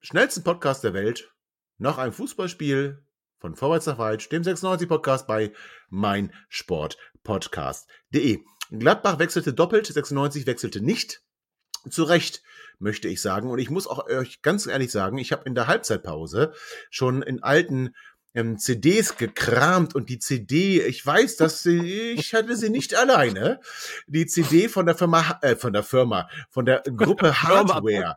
[0.00, 1.32] schnellsten Podcast der Welt.
[1.78, 3.04] Noch ein Fußballspiel
[3.38, 5.52] von Vorwärts nach Weit, dem 96 Podcast bei
[5.90, 8.44] meinsportpodcast.de.
[8.70, 11.24] Gladbach wechselte doppelt, 96 wechselte nicht.
[11.90, 12.44] Zu Recht,
[12.78, 13.50] möchte ich sagen.
[13.50, 16.52] Und ich muss auch euch ganz ehrlich sagen, ich habe in der Halbzeitpause
[16.90, 17.94] schon in alten
[18.34, 23.60] ähm, CDs gekramt und die CD, ich weiß, dass sie, ich hatte sie nicht alleine.
[24.06, 28.14] Die CD von der Firma, äh, von der Firma, von der Gruppe Hardware.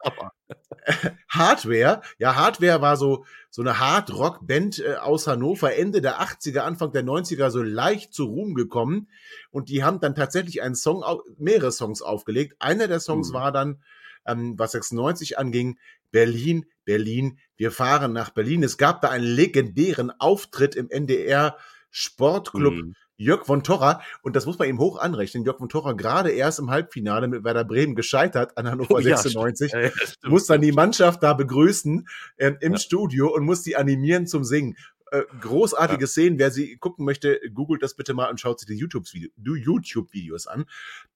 [1.30, 6.91] Hardware, ja, Hardware war so, so eine Hard-Rock-Band äh, aus Hannover, Ende der 80er, Anfang
[6.91, 9.10] der 90er, so leicht zu Ruhm gekommen.
[9.51, 11.04] Und die haben dann tatsächlich einen Song,
[11.38, 12.56] mehrere Songs aufgelegt.
[12.60, 13.34] Einer der Songs Mhm.
[13.34, 13.84] war dann,
[14.28, 15.78] ähm, was 96 anging,
[16.15, 18.63] Berlin, Berlin, wir fahren nach Berlin.
[18.63, 21.58] Es gab da einen legendären Auftritt im NDR
[21.91, 22.93] Sportclub Mhm.
[23.17, 26.60] Jörg von Torra, und das muss man ihm hoch anrechnen, Jörg von Torra gerade erst
[26.60, 29.91] im Halbfinale mit Werder Bremen gescheitert an Hannover Oh ja, 96 Ja, ja,
[30.23, 32.80] muss dann die Mannschaft da begrüßen ähm, im Ja.
[32.80, 34.78] Studio und muss die animieren zum Singen.
[35.12, 36.39] Äh, großartige Szenen.
[36.39, 40.63] Wer sie gucken möchte, googelt das bitte mal und schaut sich die YouTube-Videos an.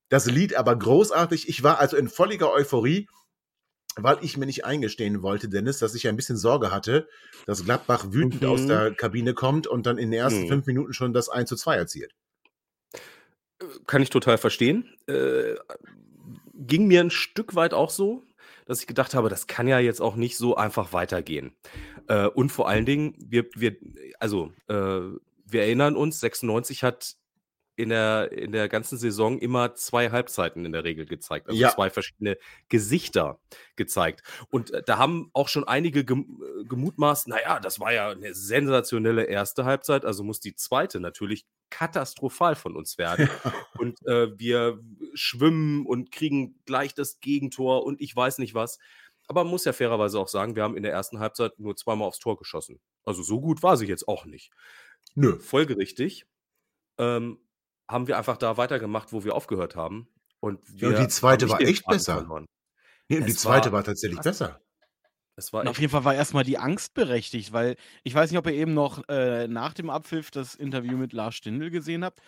[0.09, 1.47] Das Lied aber großartig.
[1.47, 3.07] Ich war also in völliger Euphorie.
[3.95, 7.07] Weil ich mir nicht eingestehen wollte, Dennis, dass ich ein bisschen Sorge hatte,
[7.45, 8.47] dass Gladbach wütend Mhm.
[8.47, 10.47] aus der Kabine kommt und dann in den ersten Mhm.
[10.47, 12.13] fünf Minuten schon das 1 zu 2 erzielt.
[13.87, 14.95] Kann ich total verstehen.
[15.07, 15.55] Äh,
[16.53, 18.23] ging mir ein Stück weit auch so,
[18.65, 21.53] dass ich gedacht habe, das kann ja jetzt auch nicht so einfach weitergehen.
[22.07, 23.75] Äh, und vor allen Dingen, wir, wir,
[24.19, 24.73] also, äh,
[25.51, 27.15] wir erinnern uns, 96 hat
[27.79, 31.47] in der, in der ganzen Saison immer zwei Halbzeiten in der Regel gezeigt.
[31.47, 31.69] Also Ja.
[31.69, 32.37] zwei verschiedene
[32.67, 33.39] Gesichter
[33.77, 34.21] gezeigt.
[34.49, 38.33] Und äh, da haben auch schon einige gem äh, gemutmaßt, naja, das war ja eine
[38.33, 43.29] sensationelle erste Halbzeit, also muss die zweite natürlich katastrophal von uns werden.
[43.77, 44.79] Und äh, wir
[45.13, 48.77] schwimmen und kriegen gleich das Gegentor und ich weiß nicht was.
[49.27, 52.07] Aber man muss ja fairerweise auch sagen, wir haben in der ersten Halbzeit nur zweimal
[52.09, 52.81] aufs Tor geschossen.
[53.05, 54.51] Also so gut war sie jetzt auch nicht.
[55.15, 55.39] Nö.
[55.39, 56.25] Folgerichtig
[56.97, 57.39] ähm,
[57.89, 60.07] haben wir einfach da weitergemacht, wo wir aufgehört haben.
[60.39, 62.25] Und, Ja, und die zweite war echt besser.
[63.09, 64.61] Nee, und die zweite war war tatsächlich besser.
[65.35, 68.45] Es war auf jeden Fall war erstmal die Angst berechtigt, weil ich weiß nicht, ob
[68.45, 72.21] ihr eben noch äh, nach dem Abpfiff das Interview mit Lars Stindl gesehen habt.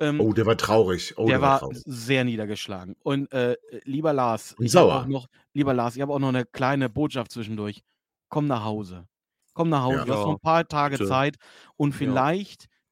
[0.00, 1.14] Ähm, Oh, der war traurig.
[1.16, 1.82] Oh, der war traurig.
[1.86, 2.94] sehr niedergeschlagen.
[3.02, 5.00] Und äh, lieber Lars, Und ich habe sauer.
[5.02, 7.82] auch noch, lieber Lars, ich habe auch noch eine kleine Botschaft zwischendurch.
[8.28, 9.08] Komm nach Hause.
[9.54, 9.96] Komm nach Hause.
[9.96, 10.04] Ja.
[10.04, 11.08] Du hast noch ein paar Tage bitte.
[11.08, 11.36] Zeit
[11.76, 11.98] und Ja.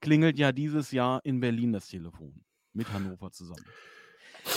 [0.01, 3.65] Klingelt ja dieses Jahr in Berlin das Telefon mit Hannover zusammen.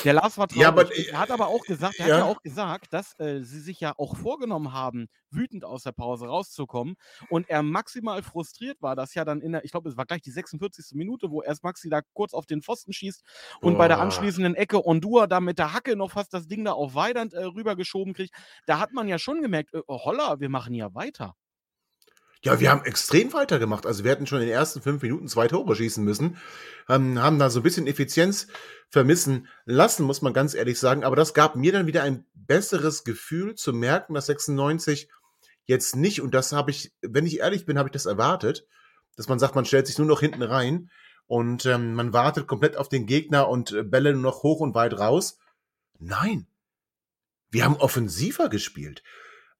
[0.04, 0.62] Der Lars war traurig.
[0.62, 2.18] Ja, aber, und er hat aber auch gesagt, er hat ja.
[2.20, 6.28] ja auch gesagt, dass äh, sie sich ja auch vorgenommen haben, wütend aus der Pause
[6.28, 6.96] rauszukommen
[7.30, 10.22] und er maximal frustriert war, dass ja dann in der, ich glaube, es war gleich
[10.22, 10.96] die 46.
[10.96, 13.24] Minute, wo erst Maxi da kurz auf den Pfosten schießt
[13.62, 16.74] und bei der anschließenden Ecke Ondua da mit der Hacke noch fast das Ding da
[16.74, 18.34] auf Weidand äh, rübergeschoben kriegt.
[18.66, 21.36] Da hat man ja schon gemerkt, äh, oh, holla, wir machen ja weiter.
[22.42, 23.86] Ja, wir haben extrem weitergemacht.
[23.86, 26.38] Also wir hätten schon in den ersten fünf Minuten zwei Tore schießen müssen.
[26.88, 28.48] Ähm, haben da so ein bisschen Effizienz
[28.90, 31.04] vermissen lassen, muss man ganz ehrlich sagen.
[31.04, 35.10] Aber das gab mir dann wieder ein besseres Gefühl zu merken, dass 96
[35.66, 38.66] jetzt nicht, und das habe ich, wenn ich ehrlich bin, habe ich das erwartet,
[39.18, 40.90] dass man sagt, man stellt sich nur noch hinten rein
[41.28, 44.74] und ähm, man wartet komplett auf den Gegner und äh, Bälle nur noch hoch und
[44.76, 45.38] weit raus.
[46.00, 46.48] Nein.
[47.52, 49.04] Wir haben offensiver gespielt.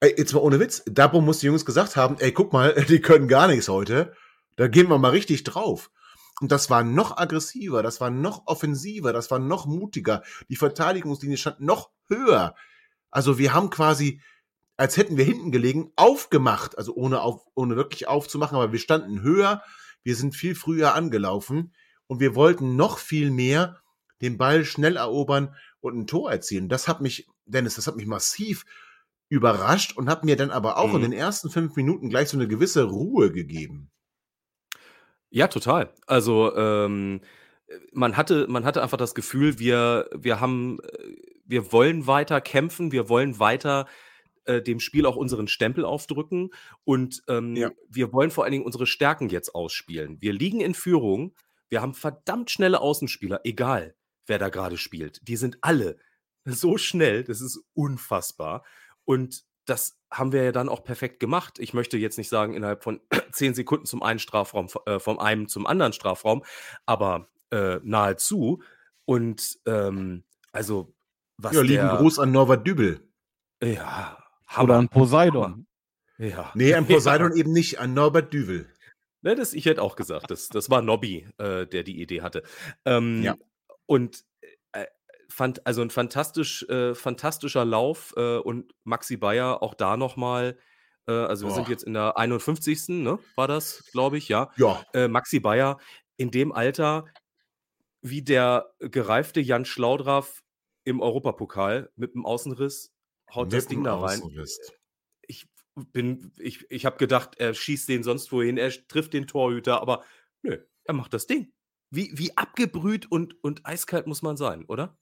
[0.02, 0.82] Ey, jetzt mal ohne Witz.
[0.86, 4.14] Darum muss die Jungs gesagt haben, ey, guck mal, die können gar nichts heute.
[4.56, 5.92] Da gehen wir mal richtig drauf.
[6.40, 10.24] Und das war noch aggressiver, das war noch offensiver, das war noch mutiger.
[10.48, 12.56] Die Verteidigungslinie stand noch höher.
[13.12, 14.22] Also wir haben quasi,
[14.78, 16.78] als hätten wir hinten gelegen, aufgemacht.
[16.78, 19.62] Also ohne, auf, ohne wirklich aufzumachen, aber wir standen höher.
[20.04, 21.74] Wir sind viel früher angelaufen
[22.08, 23.82] und wir wollten noch viel mehr
[24.22, 26.70] den Ball schnell erobern und ein Tor erzielen.
[26.70, 28.64] Das hat mich, Dennis, das hat mich massiv
[29.30, 31.02] überrascht und hat mir dann aber auch in Mhm.
[31.02, 33.92] den ersten fünf Minuten gleich so eine gewisse Ruhe gegeben.
[35.30, 35.94] Ja, total.
[36.08, 37.22] Also, ähm,
[37.94, 41.16] man hatte man hatte einfach das Gefühl, wir wir haben äh,
[41.46, 43.88] wir wollen weiter kämpfen, wir wollen weiter,
[44.46, 46.52] äh, dem Spiel auch unseren Stempel aufdrücken
[46.84, 47.72] und, ähm, Ja.
[47.90, 50.18] wir wollen vor allen Dingen unsere Stärken jetzt ausspielen.
[50.22, 51.36] Wir liegen in Führung,
[51.70, 53.96] wir haben verdammt schnelle Außenspieler, egal
[54.28, 55.22] wer da gerade spielt.
[55.28, 55.98] Die sind alle
[56.46, 58.64] so schnell, das ist unfassbar.
[59.10, 61.58] Und das haben wir ja dann auch perfekt gemacht.
[61.58, 63.00] Ich möchte jetzt nicht sagen, innerhalb von
[63.32, 66.44] 10 Sekunden zum einen Strafraum, äh, vom einen zum anderen Strafraum,
[66.86, 68.62] aber äh, nahezu.
[69.06, 70.94] Und ähm, also,
[71.38, 73.10] was Ja, lieben der, Gruß an Norbert Dübel.
[73.64, 74.16] Ja,
[74.54, 74.78] Oder Hammer.
[74.78, 75.66] ein Poseidon.
[76.20, 76.52] Ja.
[76.54, 77.38] Nee, an Poseidon Ja.
[77.38, 78.70] eben nicht, an Norbert Dübel.
[79.24, 82.44] Ne, das, ich hätte auch gesagt, das, das war Nobby, äh, der die Idee hatte.
[82.86, 83.36] Ähm, Ja.
[83.88, 84.24] Und
[85.30, 90.58] fand, also ein fantastisch, äh, fantastischer Lauf äh, und Maxi Bayer auch da nochmal.
[91.08, 91.72] Äh, also wir sind Boah.
[91.72, 92.90] jetzt in der 51.
[92.90, 94.52] Ne, war das, glaube ich, ja.
[94.58, 95.78] Ja, Äh, Maxi Bayer
[96.18, 97.06] in dem Alter
[98.02, 100.42] wie der gereifte Jan Schlaudraff
[100.86, 102.94] im Europapokal mit dem Außenriss
[103.34, 104.60] haut das mit Ding dem da rein Außenriss.
[105.28, 109.82] ich bin, ich, ich habe gedacht, er schießt den sonst wohin, er trifft den Torhüter,
[109.82, 110.04] aber
[110.42, 111.54] nö, er macht das Ding.
[111.92, 114.98] Wie, wie abgebrüht und, und eiskalt muss man sein, oder?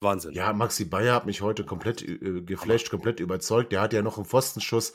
[0.00, 0.32] Wahnsinn.
[0.32, 3.72] Ja, Maxi Bayer hat mich heute komplett äh, geflasht, komplett überzeugt.
[3.72, 4.92] Der hat ja noch einen Pfostenschuss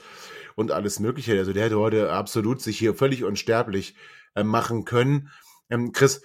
[0.56, 1.38] und alles Mögliche.
[1.38, 3.96] Also der hätte heute absolut sich hier völlig unsterblich
[4.36, 5.30] äh, machen können.
[5.70, 6.24] Ähm, Chris,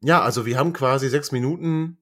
[0.00, 1.98] ja, also wir haben quasi sechs Minuten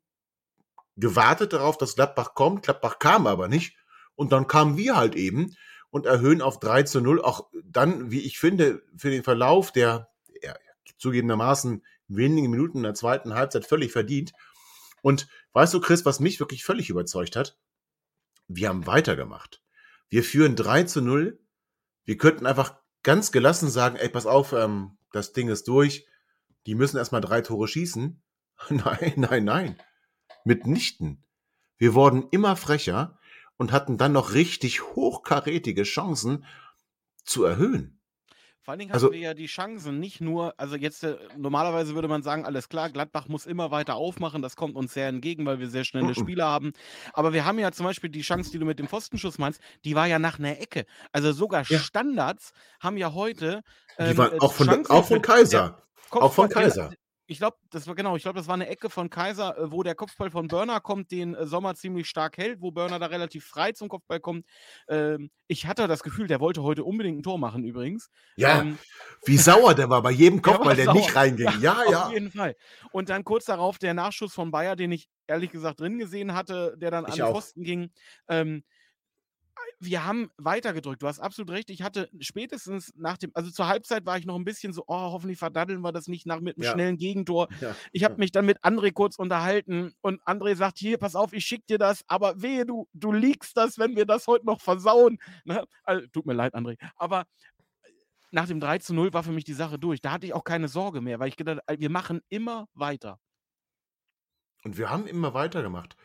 [0.96, 2.64] gewartet darauf, dass Gladbach kommt.
[2.64, 3.76] Gladbach kam aber nicht.
[4.14, 5.54] Und dann kamen wir halt eben
[5.90, 7.22] und erhöhen auf 3 zu 0.
[7.22, 10.10] Auch dann, wie ich finde, für den Verlauf der
[10.42, 10.54] ja,
[10.98, 14.32] zugegebenermaßen wenigen Minuten in der zweiten Halbzeit völlig verdient.
[15.02, 17.58] Und weißt du, Chris, was mich wirklich völlig überzeugt hat?
[18.46, 19.62] Wir haben weitergemacht.
[20.08, 21.38] Wir führen 3 zu 0.
[22.04, 26.06] Wir könnten einfach ganz gelassen sagen, ey, pass auf, ähm, das Ding ist durch.
[26.66, 28.22] Die müssen erstmal drei Tore schießen.
[28.70, 29.82] Nein, nein, nein.
[30.44, 31.24] Mitnichten.
[31.76, 33.18] Wir wurden immer frecher
[33.56, 36.44] und hatten dann noch richtig hochkarätige Chancen
[37.24, 37.97] zu erhöhen.
[38.68, 41.94] Vor allen Dingen Also- hatten wir ja die Chancen, nicht nur, also jetzt äh, normalerweise
[41.94, 45.46] würde man sagen, alles klar, Gladbach muss immer weiter aufmachen, das kommt uns sehr entgegen,
[45.46, 46.14] weil wir sehr schnelle.
[46.14, 46.74] Spieler haben.
[47.14, 49.94] Aber wir haben ja zum Beispiel die Chance, die du mit dem Pfostenschuss meinst, die
[49.94, 50.85] war ja nach einer Ecke.
[51.12, 51.78] Also sogar Ja.
[51.78, 53.62] Standards haben ja heute.
[53.98, 55.83] Die ähm, waren äh, auch von, Chancen auch von Kaiser.
[56.11, 56.90] Auch von Kaiser.
[57.30, 59.82] Ich glaube, das war genau, ich glaube, das war eine Ecke von Kaiser, äh, wo
[59.82, 63.44] der Kopfball von Burner kommt, den äh, Sommer ziemlich stark hält, wo Burner da relativ
[63.44, 64.46] frei zum Kopfball kommt.
[64.88, 68.08] Ähm, ich hatte das Gefühl, der wollte heute unbedingt ein Tor machen übrigens.
[68.36, 68.78] Ja, Ähm,
[69.26, 70.94] wie sauer der war bei jedem Der Kopfball, der, sauer.
[70.94, 71.60] nicht reinging.
[71.60, 72.06] Ja, ja.
[72.06, 72.56] Auf jeden Fall.
[72.92, 76.76] Und dann kurz darauf der Nachschuss von Bayer, den ich ehrlich gesagt drin gesehen hatte,
[76.78, 77.34] der dann Ich an den.
[77.34, 77.90] Pfosten ging.
[78.28, 78.64] Ähm,
[79.81, 81.03] wir haben weitergedrückt.
[81.03, 81.71] Du hast absolut recht.
[81.71, 84.94] Ich hatte spätestens nach dem, also zur Halbzeit war ich noch ein bisschen so, oh,
[85.12, 86.73] hoffentlich verdaddeln wir das nicht nach mit einem Ja.
[86.73, 87.49] schnellen Gegentor.
[87.61, 87.75] Ja.
[87.92, 91.44] Ich habe mich dann mit André kurz unterhalten und André sagt, hier, pass auf, ich
[91.44, 95.18] schick dir das, aber wehe, du, du liegst das, wenn wir das heute noch versauen.
[95.44, 95.64] Ne?
[95.85, 96.77] Also, tut mir leid, André.
[96.97, 97.23] Aber
[97.83, 97.90] äh,
[98.31, 100.01] nach dem 3 zu 0 war für mich die Sache durch.
[100.01, 103.18] Da hatte ich auch keine Sorge mehr, weil ich gedacht, äh, wir machen immer weiter.
[104.64, 105.97] Und wir haben immer weitergemacht.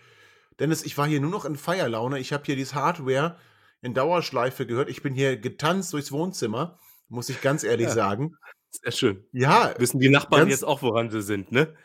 [0.59, 2.19] Dennis, ich war hier nur noch in Feierlaune.
[2.19, 3.37] Ich habe hier dieses Hardware
[3.81, 4.89] in Dauerschleife gehört.
[4.89, 7.93] Ich bin hier getanzt durchs Wohnzimmer, muss ich ganz ehrlich Ja.
[7.93, 8.35] sagen.
[8.71, 9.25] Sehr schön.
[9.31, 11.75] Ja, Wissen die Nachbarn Ganz- jetzt auch, woran sie sind, ne?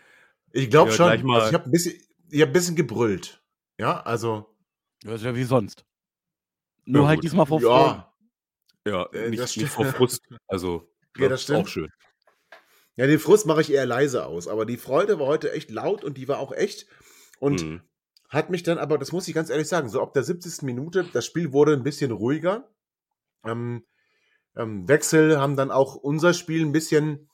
[0.53, 1.11] ich glaube Ja, schon.
[1.11, 2.01] Also ich habe ein, bisschen-
[2.31, 3.43] ich hab ein bisschen gebrüllt.
[3.79, 4.55] Ja, also.
[5.03, 5.85] Das ist ja wie sonst.
[6.85, 7.25] Nur halt gut.
[7.25, 7.95] diesmal vor Freude.
[7.95, 8.05] Ja,
[8.87, 9.71] Ja, Äh, nicht, das nicht stimmt.
[9.71, 10.23] vor Frust.
[10.47, 11.71] Also, Ja, das ist auch stimmt.
[11.71, 11.89] schön.
[12.97, 14.49] ja, den Frust mache ich eher leise aus.
[14.49, 16.87] Aber die Freude war heute echt laut und die war auch echt.
[17.39, 17.83] Und Mhm.
[18.29, 20.63] Hat mich dann, aber das muss ich ganz ehrlich sagen, so ab der 70.
[20.63, 22.69] Minute, das Spiel wurde ein bisschen ruhiger.
[23.45, 23.85] Ähm,
[24.57, 27.29] ähm, Wechsel haben dann auch unser Spiel ein bisschen,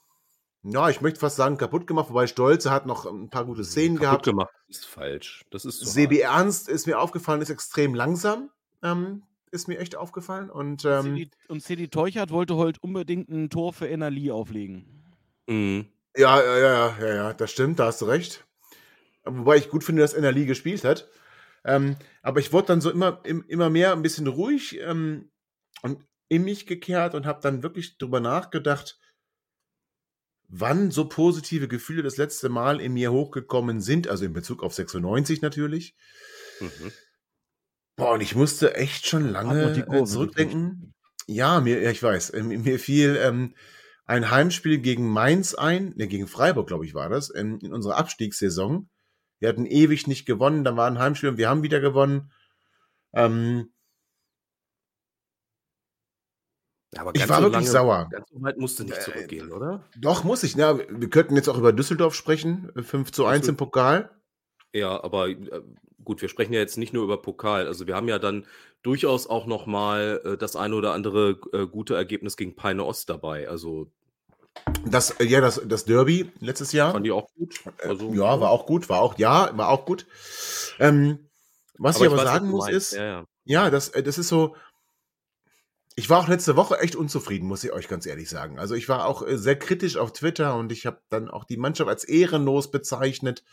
[0.63, 3.97] ja, ich möchte fast sagen, kaputt gemacht, wobei Stolze hat noch ein paar gute Szenen
[3.97, 4.25] Kaputt gehabt.
[4.25, 5.45] gemacht ist falsch.
[5.51, 6.37] Das ist so Sebi hart.
[6.41, 8.51] Ernst ist mir aufgefallen, ist extrem langsam.
[8.83, 10.51] Ähm, ist mir echt aufgefallen.
[10.51, 14.85] Und ähm, Cedi- Und Cedi Teuchert wollte heute unbedingt ein Tor für Enali auflegen.
[15.47, 15.87] Mhm.
[16.17, 18.47] ja, ja, ja, ja, ja, ja, das stimmt, da hast du recht.
[19.25, 21.09] Wobei ich gut finde, dass NRL gespielt hat.
[21.65, 25.31] Ähm, aber ich wurde dann so immer, im, immer mehr ein bisschen ruhig ähm,
[25.83, 28.99] und in mich gekehrt und habe dann wirklich drüber nachgedacht,
[30.49, 34.75] wann so positive Gefühle das letzte Mal in mir hochgekommen sind, also in Bezug auf
[34.75, 35.97] 96 natürlich.
[36.61, 36.93] Mhm.
[37.97, 40.95] Boah, und ich musste echt schon lange die äh, zurückdenken.
[41.27, 42.35] Ja, mir, ja, ich weiß.
[42.35, 43.55] Ähm, mir fiel ähm,
[44.05, 47.97] ein Heimspiel gegen Mainz ein, ne, gegen Freiburg, glaube ich, war das, in, in unserer
[47.97, 48.89] Abstiegssaison.
[49.45, 52.33] Wir hatten ewig nicht gewonnen, dann war ein Heimspiel und wir haben wieder gewonnen.
[53.13, 53.71] Ähm,
[56.95, 58.09] Ja, aber Ich war so wirklich lange, sauer.
[58.11, 59.85] Ganz so weit musste nicht Äh, zurückgehen, oder?
[59.99, 60.57] doch, muss ich.
[60.57, 60.87] Ne?
[60.89, 62.71] Wir könnten jetzt auch über Düsseldorf sprechen.
[62.75, 64.11] 5 zu 1 im Pokal.
[64.73, 65.61] Ja, aber äh,
[66.03, 67.67] gut, wir sprechen ja jetzt nicht nur über Pokal.
[67.67, 68.47] Also wir haben ja dann
[68.83, 73.11] durchaus auch noch mal äh, das eine oder andere äh, gute Ergebnis gegen Peine Ost
[73.11, 73.47] dabei.
[73.47, 73.91] Also
[74.87, 76.93] Das, äh, ja, das, das Derby letztes Jahr.
[76.93, 77.61] fand die auch gut.
[77.83, 80.07] Also, Äh, ja, war auch gut, war auch, ja, war auch gut.
[80.79, 81.31] Ähm,
[81.79, 83.25] was ich aber weiß, sagen muss, ist, Ja, ja.
[83.45, 84.57] Ja, das, äh, das ist so.
[85.97, 88.59] Ich war auch letzte Woche echt unzufrieden, muss ich euch ganz ehrlich sagen.
[88.59, 91.89] Also ich war auch sehr kritisch auf Twitter und ich habe dann auch die Mannschaft
[91.89, 93.45] als ehrenlos bezeichnet.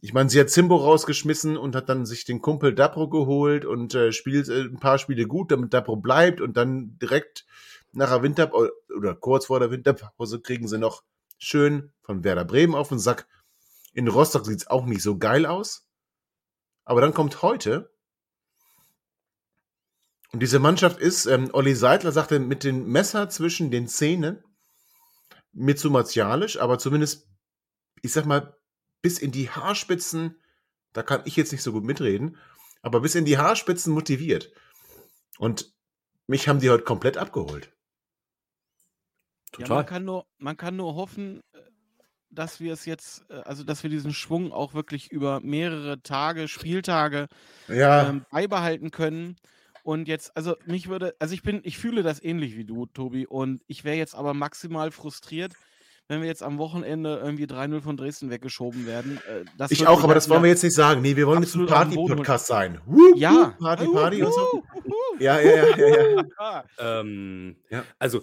[0.00, 3.94] Ich meine, sie hat Zimbo rausgeschmissen und hat dann sich den Kumpel Dapro geholt und
[3.94, 7.44] äh, spielt ein paar Spiele gut, damit Dapro bleibt und dann direkt
[7.94, 11.02] nach der Winterpause oder kurz vor der Winterpause kriegen sie noch
[11.38, 13.26] schön von Werder Bremen auf den Sack.
[13.92, 15.88] In Rostock sieht's auch nicht so geil aus.
[16.84, 17.94] Aber dann kommt heute
[20.34, 24.42] und diese Mannschaft ist, ähm, Olli Seidler sagte, mit dem Messer zwischen den Zähnen,
[25.52, 27.28] mir zu martialisch, aber zumindest,
[28.02, 28.58] ich sag mal,
[29.00, 30.42] bis in die Haarspitzen,
[30.92, 32.36] da kann ich jetzt nicht so gut mitreden,
[32.82, 34.52] aber bis in die Haarspitzen motiviert.
[35.38, 35.72] Und
[36.26, 37.72] mich haben die heute komplett abgeholt.
[39.58, 39.76] Ja, Total.
[39.78, 41.58] man, kann nur, man kann nur hoffen, äh,
[42.30, 46.48] dass wir es jetzt, äh, also dass wir diesen Schwung auch wirklich über mehrere Tage,
[46.48, 47.28] Spieltage
[47.68, 49.36] Ja, ähm, beibehalten können.
[49.82, 53.26] Und jetzt, also mich würde, also ich bin, ich fühle das ähnlich wie du, Tobi,
[53.26, 55.52] und ich wäre jetzt aber maximal frustriert,
[56.08, 59.18] wenn wir jetzt am Wochenende irgendwie 3-0 von Dresden weggeschoben werden.
[59.28, 61.00] Äh, das ich auch, aber das wollen wir jetzt nicht sagen.
[61.02, 62.80] Nee, wir wollen jetzt ein Party-Podcast sein.
[62.86, 63.54] Wup, Ja.
[63.58, 64.62] Party, Party und so.
[65.18, 66.64] Ja, ja, ja, ja, ja.
[66.78, 67.84] Ähm, Ja.
[67.98, 68.22] Also,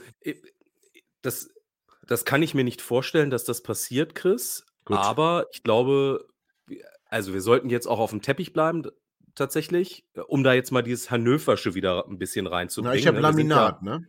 [1.22, 1.50] das,
[2.06, 4.66] das kann ich mir nicht vorstellen, dass das passiert, Chris.
[4.86, 4.98] Gut.
[4.98, 6.28] Aber ich glaube,
[7.06, 8.84] also wir sollten jetzt auch auf dem Teppich bleiben,
[9.36, 12.98] tatsächlich, äh, um da jetzt mal dieses Hannoversche wieder ein bisschen Na, reinzubringen.
[12.98, 13.34] ich habe ne?
[13.34, 14.08] Sind ja- Laminat, ne?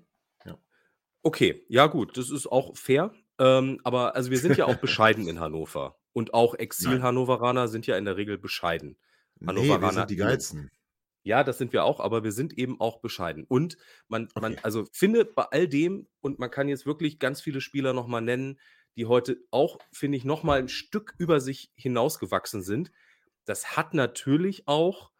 [1.24, 3.12] Okay, ja gut, das ist auch fair.
[3.38, 5.96] Ähm, aber also wir sind ja auch bescheiden in Hannover.
[6.12, 6.54] Und auch.
[6.58, 8.96] Exil-Hannoveraner sind ja in der Regel bescheiden.
[9.38, 10.16] Nee, wir Hannoveraner sind die.
[10.16, 10.70] Geilsten.
[11.22, 13.44] Ja, das sind wir auch, aber wir sind eben auch bescheiden.
[13.46, 13.76] Und
[14.08, 14.60] man, man Okay.
[14.64, 18.58] also finde bei all dem, und man kann jetzt wirklich ganz viele Spieler nochmal nennen,
[18.96, 22.90] die heute auch, finde ich, nochmal ein Stück über sich hinausgewachsen sind.
[23.44, 25.12] Das hat natürlich auch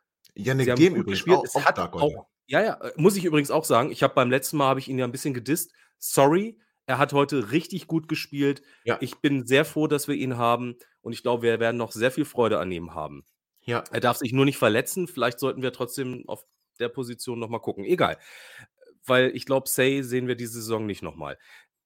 [0.72, 1.36] haben Gehm gut übrigens gespielt.
[1.38, 3.90] auch, Es auch hat stark auch, ja, ja, äh, muss ich übrigens auch sagen.
[3.90, 5.72] Ich habe beim letzten Mal habe ich ihn ja ein bisschen gedisst.
[5.98, 8.62] Sorry, er hat heute richtig gut gespielt.
[8.84, 8.98] Ja.
[9.00, 12.10] Ich bin sehr froh, dass wir ihn haben und ich glaube, wir werden noch sehr
[12.10, 13.24] viel Freude an ihm haben.
[13.64, 15.06] Ja, Er darf sich nur nicht verletzen.
[15.08, 16.44] Vielleicht sollten wir trotzdem auf
[16.80, 17.84] der Position noch mal gucken.
[17.84, 18.18] Egal,
[19.06, 21.38] weil ich glaube, Say sehen wir diese Saison nicht noch mal.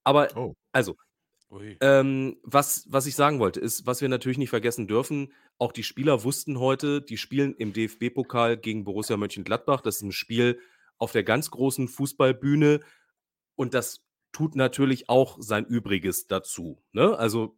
[0.04, 0.54] Aber Oh.
[0.72, 0.96] also
[1.80, 5.84] ähm, was, was ich sagen wollte, ist, was wir natürlich nicht vergessen dürfen, auch die
[5.84, 9.80] Spieler wussten heute, die spielen im DFB-Pokal gegen Borussia Mönchengladbach.
[9.80, 10.60] Das ist ein Spiel
[10.98, 12.80] auf der ganz großen Fußballbühne
[13.54, 16.82] und das tut natürlich auch sein Übriges dazu.
[16.92, 17.16] Ne?
[17.16, 17.56] Also,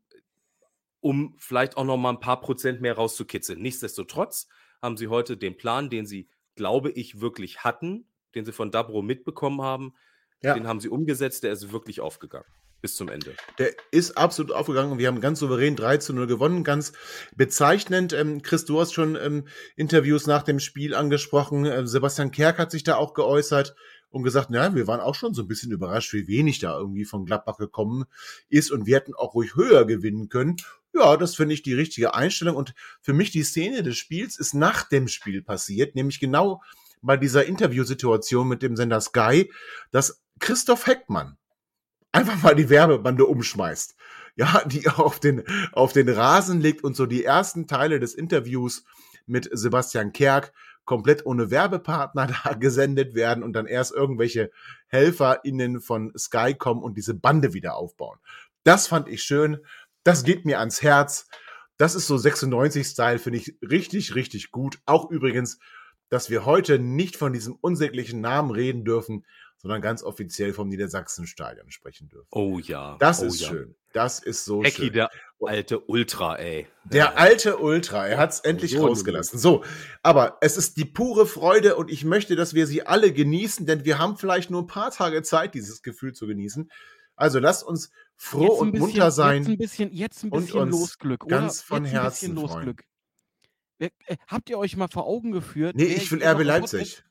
[1.00, 3.60] um vielleicht auch noch mal ein paar Prozent mehr rauszukitzeln.
[3.60, 4.48] Nichtsdestotrotz
[4.82, 9.02] haben sie heute den Plan, den sie, glaube ich, wirklich hatten, den sie von Dabro
[9.02, 9.94] mitbekommen haben,
[10.42, 10.54] ja.
[10.54, 12.46] den haben sie umgesetzt, der ist wirklich aufgegangen.
[12.80, 13.34] Bis zum Ende.
[13.58, 16.62] Der ist absolut aufgegangen und wir haben ganz souverän 3 zu 0 gewonnen.
[16.62, 16.92] Ganz
[17.34, 18.12] bezeichnend.
[18.12, 21.64] Ähm, Chris, du hast schon ähm, Interviews nach dem Spiel angesprochen.
[21.64, 23.74] Ähm, Sebastian Kerk hat sich da auch geäußert
[24.10, 27.04] und gesagt, ja, wir waren auch schon so ein bisschen überrascht, wie wenig da irgendwie
[27.04, 28.04] von Gladbach gekommen
[28.48, 30.56] ist und wir hätten auch ruhig höher gewinnen können.
[30.94, 34.54] Ja, das finde ich die richtige Einstellung und für mich die Szene des Spiels ist
[34.54, 36.62] nach dem Spiel passiert, nämlich genau
[37.02, 39.52] bei dieser Interviewsituation mit dem Sender Sky,
[39.90, 41.36] dass Christoph Heckmann
[42.12, 43.96] einfach mal die Werbebande umschmeißt.
[44.36, 48.84] Ja, die auf den, auf den Rasen legt und so die ersten Teile des Interviews
[49.26, 50.52] mit Sebastian Kerk
[50.88, 54.50] komplett ohne Werbepartner da gesendet werden und dann erst irgendwelche
[54.86, 58.18] HelferInnen von Sky kommen und diese Bande wieder aufbauen.
[58.64, 59.58] Das fand ich schön.
[60.02, 61.28] Das geht mir ans Herz.
[61.76, 64.78] Das ist so 96-Style, finde ich richtig, richtig gut.
[64.86, 65.58] Auch übrigens,
[66.08, 69.26] dass wir heute nicht von diesem unsäglichen Namen reden dürfen,
[69.58, 72.28] sondern ganz offiziell vom Niedersachsenstadion sprechen dürfen.
[72.30, 72.96] Oh ja.
[73.00, 73.48] Das oh ist ja.
[73.48, 73.74] schön.
[73.92, 74.92] Das ist so Ecki, schön.
[74.92, 76.66] der alte Ultra, ey.
[76.84, 79.38] Der alte Ultra, er hat es endlich So, rausgelassen.
[79.38, 79.64] So,
[80.02, 83.84] aber es ist die pure Freude und ich möchte, dass wir sie alle genießen, denn
[83.84, 86.70] wir haben vielleicht nur ein paar Tage Zeit, dieses Gefühl zu genießen.
[87.16, 89.38] Also lasst uns froh Jetzt ein und bisschen- munter sein.
[89.42, 91.40] Jetzt ein bisschen, jetzt ein und bisschen uns Losglück, oder?
[91.40, 92.34] ganz von jetzt ein Herzen.
[92.36, 92.84] Losglück.
[93.80, 93.90] Äh,
[94.28, 95.74] Habt ihr euch mal vor Augen geführt?
[95.76, 97.02] Nee, ich will RB Leipzig.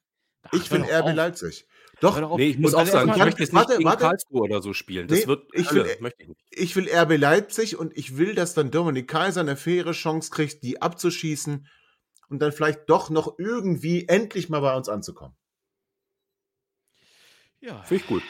[0.43, 1.13] Ach, Ich will RB auf.
[1.13, 1.65] Leipzig.
[1.99, 2.37] Doch, doch.
[2.37, 4.03] Nee, ich muss auch sagen, ich möchte jetzt warte, nicht gegen warte.
[4.03, 5.07] Karlsruhe oder so spielen.
[5.07, 6.39] Das Nee, wird ich will- ich nicht.
[6.51, 10.61] ich will RB Leipzig und ich will, dass dann Dominik Kaiser eine faire Chance kriegt,
[10.63, 11.67] die abzuschießen
[12.29, 15.35] und dann vielleicht doch noch irgendwie endlich mal bei uns anzukommen.
[17.61, 17.81] Ja.
[17.83, 18.23] Finde ich gut.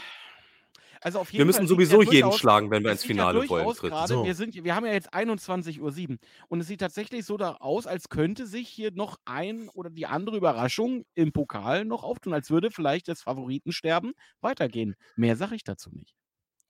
[1.02, 3.10] Also auf jeden Wir müssen Fall sowieso ja jeden durchaus- schlagen, wenn wir ins sieht
[3.12, 4.26] ja Finale wollen, So.
[4.26, 6.18] wir, sind, wir haben ja jetzt 21.07 Uhr
[6.50, 10.06] und es sieht tatsächlich so da aus, als könnte sich hier noch ein oder die
[10.08, 14.96] andere Überraschung im Pokal noch auftun, als würde vielleicht das Favoritensterben weitergehen.
[15.16, 16.16] Mehr sage ich dazu nicht.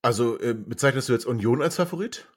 [0.01, 2.29] Also äh, bezeichnest du jetzt Union als Favorit?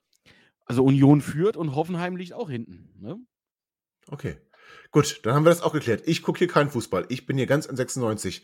[0.65, 2.89] Also Union führt und Hoffenheim liegt auch hinten.
[3.01, 3.19] Ne?
[4.09, 4.37] Okay.
[4.93, 6.03] Gut, dann haben wir das auch geklärt.
[6.07, 7.07] Ich gucke hier keinen Fußball.
[7.09, 8.43] Ich bin hier ganz in 96.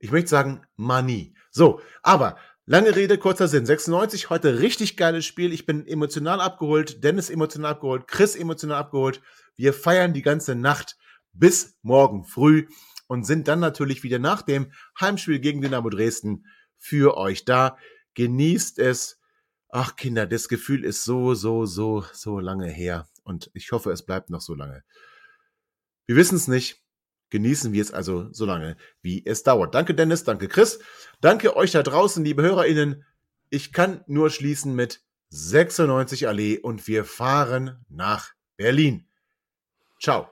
[0.00, 1.34] Ich möchte sagen, Mani.
[1.50, 3.66] So, aber lange Rede, kurzer Sinn.
[3.66, 5.52] 96, heute richtig geiles Spiel.
[5.52, 9.20] Ich bin emotional abgeholt, Dennis emotional abgeholt, Chris emotional abgeholt.
[9.56, 10.96] Wir feiern die ganze Nacht
[11.32, 12.66] bis morgen früh
[13.08, 16.46] und sind dann natürlich wieder nach dem Heimspiel gegen Dynamo Dresden
[16.78, 17.76] für euch da.
[18.14, 19.20] Genießt es.
[19.68, 23.06] Ach Kinder, das Gefühl ist so, so, so, so lange her.
[23.22, 24.82] Und ich hoffe, es bleibt noch so lange.
[26.06, 26.79] Wir wissen es nicht.
[27.30, 29.74] Genießen wir es also so lange, wie es dauert.
[29.74, 30.24] Danke, Dennis.
[30.24, 30.80] Danke, Chris.
[31.20, 33.04] Danke euch da draußen, liebe HörerInnen.
[33.50, 39.06] Ich kann nur schließen mit 96 Allee und wir fahren nach Berlin.
[40.00, 40.28] Ciao.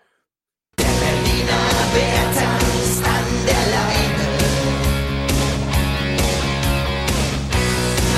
[0.76, 4.28] Berliner Bär tanzt an der Leine.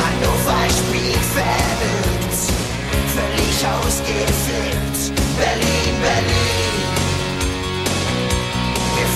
[0.01, 2.40] Hannover spielt verrückt,
[3.14, 4.39] völlig ausgeflippt.